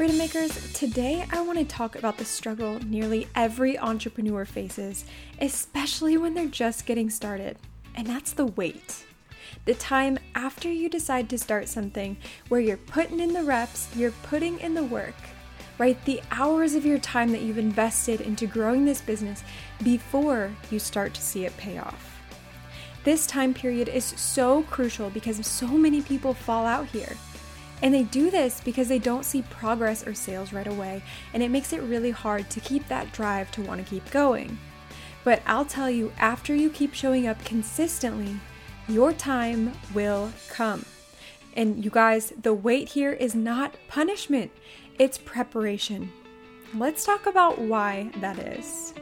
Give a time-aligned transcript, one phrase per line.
[0.00, 5.04] Freedom Makers, today I want to talk about the struggle nearly every entrepreneur faces,
[5.42, 7.58] especially when they're just getting started,
[7.94, 9.04] and that's the wait.
[9.66, 12.16] The time after you decide to start something
[12.48, 15.16] where you're putting in the reps, you're putting in the work,
[15.76, 16.02] right?
[16.06, 19.44] The hours of your time that you've invested into growing this business
[19.84, 22.22] before you start to see it pay off.
[23.04, 27.18] This time period is so crucial because so many people fall out here.
[27.82, 31.02] And they do this because they don't see progress or sales right away,
[31.32, 34.58] and it makes it really hard to keep that drive to want to keep going.
[35.24, 38.36] But I'll tell you, after you keep showing up consistently,
[38.88, 40.84] your time will come.
[41.54, 44.50] And you guys, the wait here is not punishment,
[44.98, 46.12] it's preparation.
[46.74, 48.94] Let's talk about why that is.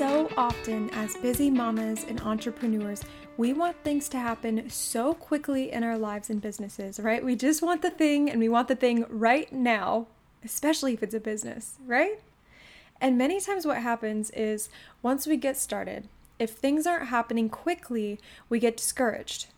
[0.00, 3.02] So often, as busy mamas and entrepreneurs,
[3.36, 7.22] we want things to happen so quickly in our lives and businesses, right?
[7.22, 10.06] We just want the thing and we want the thing right now,
[10.42, 12.18] especially if it's a business, right?
[12.98, 14.70] And many times, what happens is
[15.02, 19.48] once we get started, if things aren't happening quickly, we get discouraged.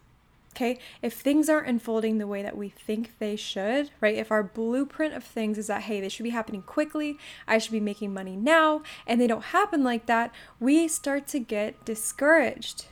[0.55, 4.17] Okay, if things aren't unfolding the way that we think they should, right?
[4.17, 7.17] If our blueprint of things is that, hey, they should be happening quickly,
[7.48, 11.39] I should be making money now, and they don't happen like that, we start to
[11.39, 12.84] get discouraged.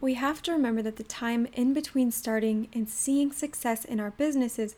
[0.00, 4.12] We have to remember that the time in between starting and seeing success in our
[4.12, 4.76] businesses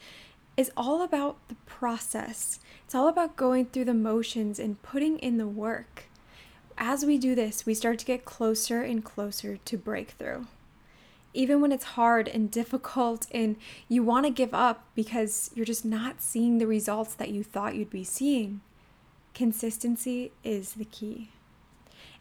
[0.56, 2.58] is all about the process.
[2.86, 6.04] It's all about going through the motions and putting in the work.
[6.78, 10.46] As we do this, we start to get closer and closer to breakthrough
[11.38, 13.54] even when it's hard and difficult and
[13.88, 17.76] you want to give up because you're just not seeing the results that you thought
[17.76, 18.60] you'd be seeing,
[19.34, 21.30] consistency is the key.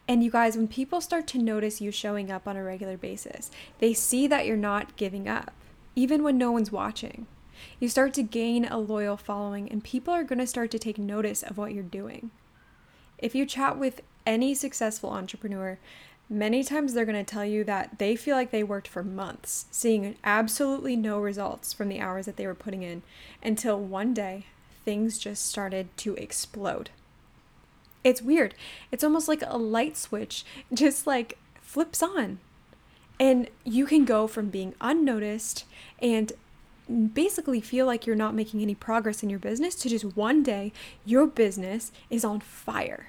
[0.08, 3.50] And you guys, when people start to notice you showing up on a regular basis,
[3.80, 5.52] they see that you're not giving up,
[5.96, 7.26] even when no one's watching.
[7.80, 11.00] You start to gain a loyal following, and people are going to start to take
[11.00, 12.30] notice of what you're doing.
[13.18, 15.80] If you chat with any successful entrepreneur,
[16.30, 19.66] Many times they're going to tell you that they feel like they worked for months,
[19.72, 23.02] seeing absolutely no results from the hours that they were putting in
[23.42, 24.46] until one day
[24.84, 26.90] things just started to explode.
[28.04, 28.56] It's weird.
[28.92, 30.44] It's almost like a light switch
[30.74, 32.40] just like flips on.
[33.20, 35.64] And you can go from being unnoticed
[36.00, 36.34] and
[37.14, 40.72] basically feel like you're not making any progress in your business to just one day
[41.06, 43.08] your business is on fire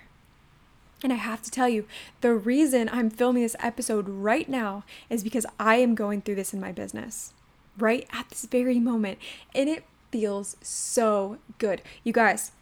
[1.02, 1.86] and I have to tell you,
[2.20, 6.52] the reason I'm filming this episode right now is because I am going through this
[6.52, 7.32] in my business,
[7.78, 9.18] right at this very moment.
[9.54, 11.82] And it feels so good.
[12.02, 12.52] You guys,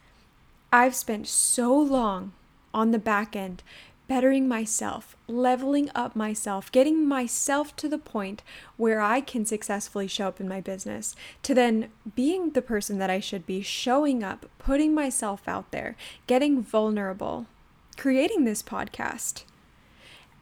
[0.73, 2.33] I've spent so long
[2.75, 3.63] on the back end
[4.09, 8.43] bettering myself, leveling up myself, getting myself to the point
[8.77, 13.11] where I can successfully show up in my business, to then being the person that
[13.11, 17.47] I should be, showing up, putting myself out there, getting vulnerable
[17.97, 19.43] creating this podcast.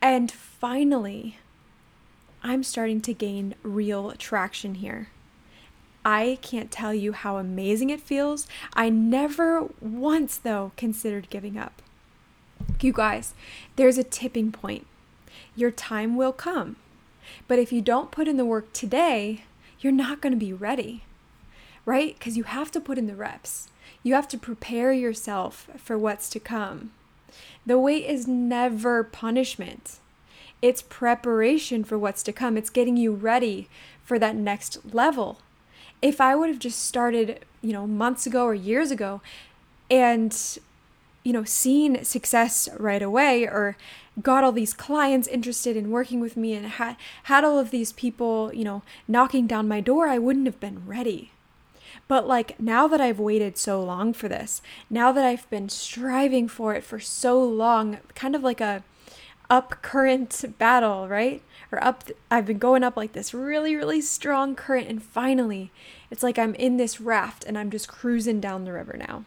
[0.03, 1.39] And finally,
[2.43, 5.09] I'm starting to gain real traction here.
[6.05, 8.47] I can't tell you how amazing it feels.
[8.75, 11.81] I never once, though, considered giving up.
[12.81, 13.35] You guys,
[13.77, 14.87] there's a tipping point.
[15.57, 16.77] Your time will come.
[17.49, 19.45] But if you don't put in the work today,
[19.81, 21.05] you're not going to be ready,
[21.87, 22.15] right?
[22.19, 23.69] Because you have to put in the reps.
[24.03, 26.91] You have to prepare yourself for what's to come.
[27.67, 29.99] The wait is never punishment.
[30.63, 32.57] It's preparation for what's to come.
[32.57, 33.69] It's getting you ready
[34.03, 35.39] for that next level.
[36.01, 39.21] If I would have just started, you know, months ago or years ago
[39.91, 40.59] and
[41.25, 43.77] you know, seen success right away or
[44.23, 47.93] got all these clients interested in working with me and had had all of these
[47.93, 51.33] people, you know, knocking down my door, I wouldn't have been ready.
[52.09, 56.49] But like now that I've waited so long for this, now that I've been striving
[56.49, 58.83] for it for so long, kind of like a
[59.51, 61.43] up current battle, right?
[61.71, 65.71] Or up I've been going up like this really really strong current and finally
[66.11, 69.25] it's like I'm in this raft and I'm just cruising down the river now.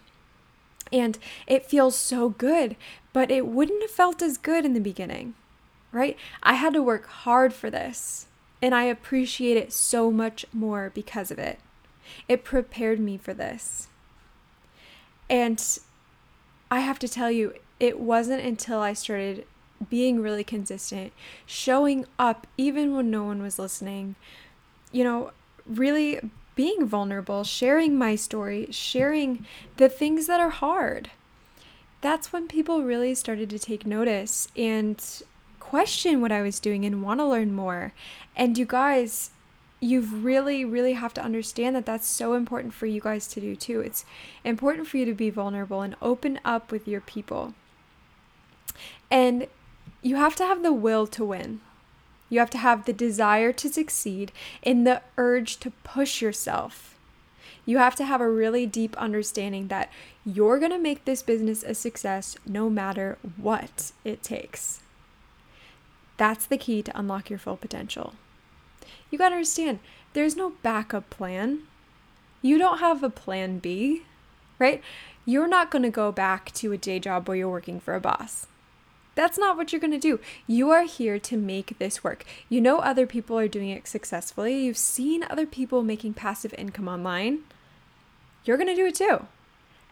[0.92, 2.78] And it feels so good,
[3.12, 5.34] but it wouldn't have felt as good in the beginning.
[5.92, 6.18] Right?
[6.42, 8.28] I had to work hard for this,
[8.62, 11.60] and I appreciate it so much more because of it.
[12.28, 13.88] It prepared me for this.
[15.30, 15.64] And
[16.72, 19.46] I have to tell you, it wasn't until I started
[19.90, 21.14] being really consistent,
[21.46, 24.16] showing up even when no one was listening,
[24.92, 25.32] you know,
[25.68, 26.20] really
[26.56, 29.46] being vulnerable, sharing my story, sharing
[29.76, 31.12] the things that are hard.
[32.02, 35.24] that's when people really started to take notice and
[35.60, 37.94] question what I was doing and want to learn more.
[38.36, 39.32] And you guys,
[39.80, 43.56] you've really, really have to understand that that's so important for you guys to do
[43.56, 43.80] too.
[43.80, 44.06] It's
[44.44, 47.54] important for you to be vulnerable and open up with your people.
[49.12, 49.48] And
[50.02, 51.62] you have to have the will to win.
[52.30, 54.32] You have to have the desire to succeed
[54.64, 56.96] and the urge to push yourself.
[57.66, 59.92] You have to have a really deep understanding that
[60.26, 64.82] you're going to make this business a success no matter what it takes.
[66.18, 68.14] That's the key to unlock your full potential.
[69.10, 69.80] You got to understand
[70.14, 71.64] there's no backup plan.
[72.42, 74.04] You don't have a plan B,
[74.60, 74.82] right?
[75.26, 78.00] You're not going to go back to a day job where you're working for a
[78.00, 78.48] boss.
[79.16, 80.20] That's not what you're going to do.
[80.46, 82.24] You are here to make this work.
[82.50, 84.64] You know other people are doing it successfully.
[84.64, 87.40] You've seen other people making passive income online.
[88.46, 89.26] You're going to do it too.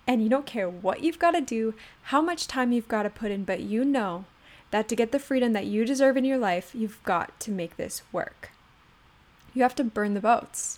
[0.07, 3.09] And you don't care what you've got to do, how much time you've got to
[3.09, 4.25] put in, but you know
[4.69, 7.77] that to get the freedom that you deserve in your life, you've got to make
[7.77, 8.51] this work.
[9.55, 10.77] You have to burn the boats.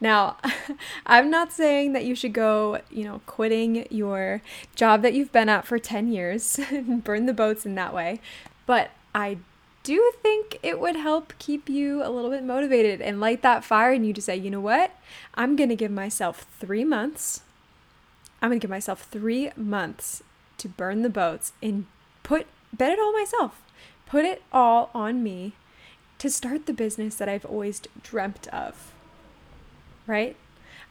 [0.00, 0.36] Now,
[1.06, 4.40] I'm not saying that you should go, you know, quitting your
[4.74, 8.20] job that you've been at for 10 years and burn the boats in that way,
[8.64, 9.38] but I
[9.82, 13.92] do think it would help keep you a little bit motivated and light that fire
[13.92, 14.90] in you to say, you know what?
[15.34, 17.42] I'm going to give myself three months.
[18.42, 20.22] I'm going to give myself three months
[20.58, 21.86] to burn the boats and
[22.22, 23.62] put bet it all myself.
[24.06, 25.52] Put it all on me
[26.18, 28.92] to start the business that I've always dreamt of.
[30.06, 30.36] Right?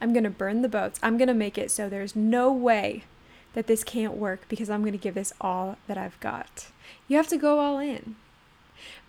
[0.02, 1.00] I'm going to burn the boats.
[1.02, 3.04] I'm going to make it so there's no way
[3.54, 6.68] that this can't work because I'm going to give this all that I've got.
[7.08, 8.18] You have to go all in.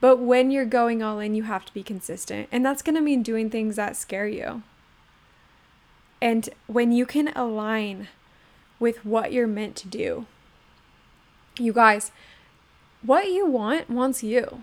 [0.00, 2.48] But when you're going all in, you have to be consistent.
[2.52, 4.62] And that's going to mean doing things that scare you.
[6.22, 8.08] And when you can align
[8.78, 10.26] with what you're meant to do,
[11.58, 12.12] you guys,
[13.02, 14.62] what you want wants you.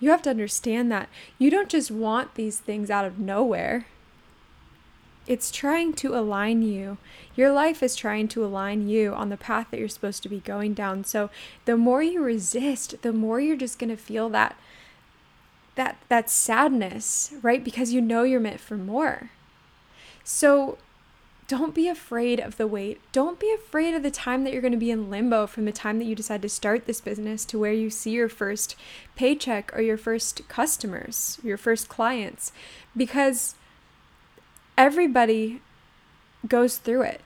[0.00, 1.08] You have to understand that.
[1.38, 3.86] You don't just want these things out of nowhere.
[5.26, 6.96] It's trying to align you.
[7.36, 10.40] Your life is trying to align you on the path that you're supposed to be
[10.40, 11.04] going down.
[11.04, 11.30] So
[11.66, 14.56] the more you resist, the more you're just going to feel that
[15.76, 17.62] that that sadness, right?
[17.62, 19.30] Because you know you're meant for more.
[20.24, 20.78] So
[21.50, 23.00] don't be afraid of the wait.
[23.10, 25.72] Don't be afraid of the time that you're going to be in limbo from the
[25.72, 28.76] time that you decide to start this business to where you see your first
[29.16, 32.52] paycheck or your first customers, your first clients,
[32.96, 33.56] because
[34.78, 35.60] everybody
[36.46, 37.20] goes through it.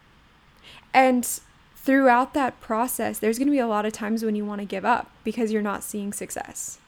[0.94, 1.28] And
[1.76, 4.66] throughout that process, there's going to be a lot of times when you want to
[4.66, 6.78] give up because you're not seeing success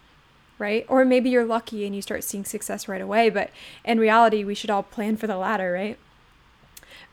[0.58, 0.86] right?
[0.88, 3.50] Or maybe you're lucky and you start seeing success right away, but
[3.84, 5.98] in reality, we should all plan for the latter, right?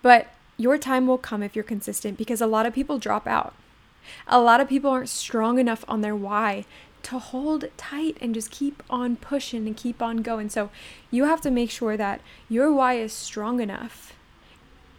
[0.02, 0.28] But
[0.58, 3.54] your time will come if you're consistent because a lot of people drop out.
[4.28, 6.66] A lot of people aren't strong enough on their why
[7.04, 10.50] to hold tight and just keep on pushing and keep on going.
[10.50, 10.70] So
[11.12, 14.14] you have to make sure that your why is strong enough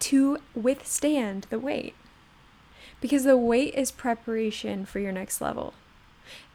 [0.01, 1.95] to withstand the wait.
[3.01, 5.75] Because the wait is preparation for your next level.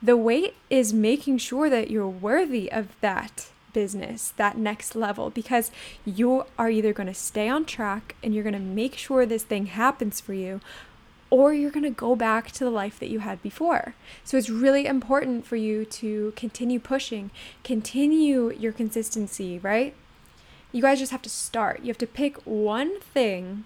[0.02, 5.72] The wait is making sure that you're worthy of that business, that next level, because
[6.06, 9.44] you are either going to stay on track and you're going to make sure this
[9.44, 10.62] thing happens for you,
[11.30, 13.94] or you're going to go back to the life that you had before.
[14.24, 17.30] So it's really important for you to continue pushing,
[17.64, 19.94] continue your consistency, right?
[20.72, 21.82] You guys just have to start.
[21.82, 23.66] You have to pick one thing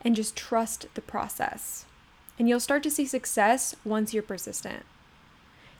[0.00, 1.84] and just trust the process.
[2.38, 4.84] And you'll start to see success once you're persistent.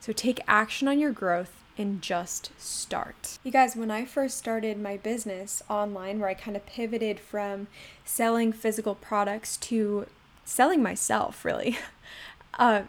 [0.01, 3.39] So take action on your growth and just start.
[3.45, 7.69] You guys, when I first started my business online, where I kind of pivoted from
[8.05, 10.07] selling physical products to
[10.45, 11.79] selling myself, really,
[12.59, 12.83] uh,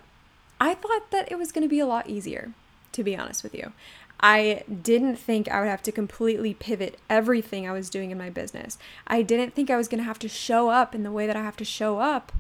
[0.60, 2.54] I thought that it was going to be a lot easier,
[2.94, 3.74] to be honest with you.
[4.20, 8.30] I didn't think I would have to completely pivot everything I was doing in my
[8.30, 8.78] business.
[9.06, 11.36] I didn't think I was going to have to show up in the way that
[11.36, 12.32] I have to show up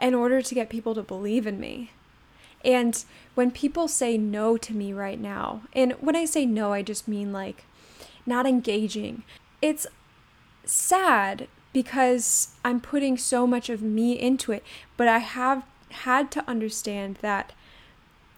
[0.00, 1.92] in order to get people to believe in me.
[2.64, 6.82] And when people say no to me right now, and when I say no, I
[6.82, 7.64] just mean like
[8.26, 9.22] not engaging,
[9.62, 9.86] it's
[10.64, 14.64] sad because I'm putting so much of me into it.
[14.96, 17.52] But I have had to understand that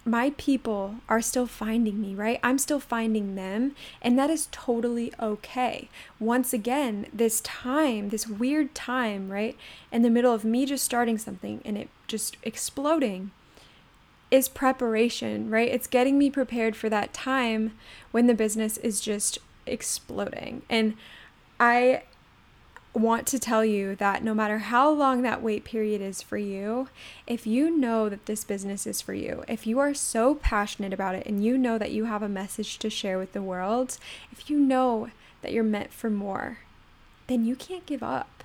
[0.05, 2.41] my people are still finding me, right?
[2.43, 5.89] I'm still finding them, and that is totally okay.
[6.19, 9.57] Once again, this time, this weird time, right,
[9.93, 13.31] in the middle of me just starting something and it just exploding,
[14.31, 15.69] is preparation, right?
[15.69, 17.73] It's getting me prepared for that time
[18.11, 20.63] when the business is just exploding.
[20.69, 20.95] And
[21.59, 22.05] I
[22.93, 26.89] want to tell you that no matter how long that wait period is for you,
[27.27, 31.15] if you know that this business is for you, if you are so passionate about
[31.15, 33.99] it and you know that you have a message to share with the world,
[34.33, 35.09] if you know
[35.43, 36.59] that you're meant for more,
[37.29, 38.43] then you can't give up.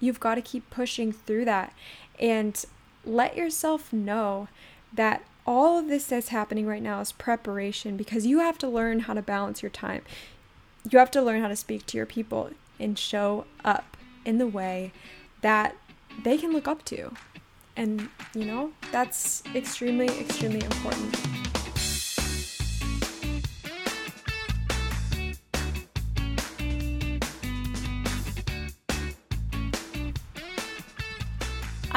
[0.00, 1.72] You've got to keep pushing through that
[2.18, 2.64] and
[3.04, 4.48] let yourself know
[4.92, 9.00] that all of this that's happening right now is preparation because you have to learn
[9.00, 10.02] how to balance your time.
[10.90, 14.46] You have to learn how to speak to your people and show up in the
[14.46, 14.92] way
[15.40, 15.74] that
[16.22, 17.12] they can look up to.
[17.76, 21.47] And, you know, that's extremely, extremely important.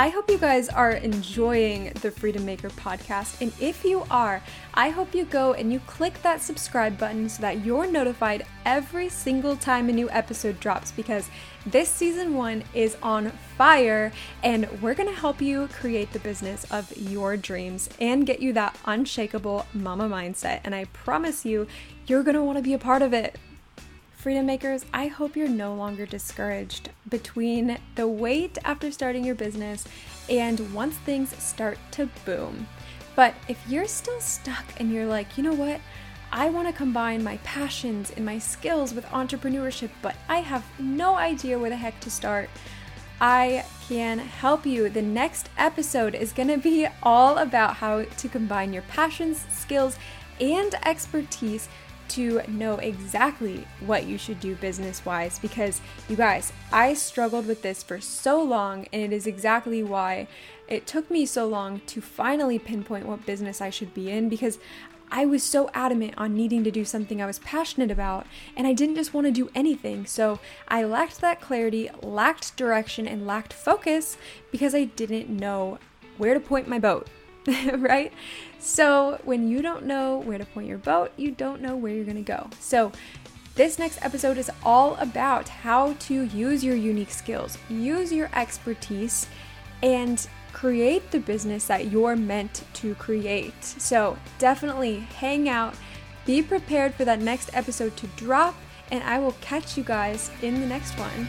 [0.01, 3.39] I hope you guys are enjoying the Freedom Maker podcast.
[3.39, 4.41] And if you are,
[4.73, 9.09] I hope you go and you click that subscribe button so that you're notified every
[9.09, 11.29] single time a new episode drops because
[11.67, 13.29] this season one is on
[13.59, 18.53] fire and we're to help you create the business of your dreams and get you
[18.53, 20.61] that unshakable mama mindset.
[20.63, 21.67] And I promise you,
[22.07, 23.37] you're want to be a part of it.
[24.21, 29.83] Freedom Makers, I hope you're no longer discouraged between the wait after starting your business
[30.29, 32.67] and once things start to boom.
[33.15, 35.81] But if you're still stuck and you're like, you know what?
[36.31, 41.15] I want to combine my passions and my skills with entrepreneurship, but I have no
[41.15, 42.47] idea where the heck to start.
[43.19, 44.87] I can help you.
[44.89, 49.97] The next episode is going to be all about how to combine your passions, skills,
[50.39, 51.69] and expertise
[52.11, 57.61] to know exactly what you should do business wise because you guys, I struggled with
[57.61, 60.27] this for so long, and it is exactly why
[60.67, 64.57] it took me so long to finally pinpoint what business I should be in because
[65.13, 68.25] I was so adamant on needing to do something I was passionate about,
[68.55, 70.05] and I didn't just want to do anything.
[70.05, 70.39] So
[70.69, 74.17] I lacked that clarity, lacked direction, and lacked focus
[74.51, 75.79] because I didn't know
[76.17, 77.07] where to point my boat.
[77.77, 78.11] right?
[78.59, 82.05] So, when you don't know where to point your boat, you don't know where you're
[82.05, 82.49] going to go.
[82.59, 82.91] So,
[83.55, 89.27] this next episode is all about how to use your unique skills, use your expertise,
[89.83, 93.63] and create the business that you're meant to create.
[93.63, 95.73] So, definitely hang out,
[96.25, 98.55] be prepared for that next episode to drop,
[98.91, 101.27] and I will catch you guys in the next one.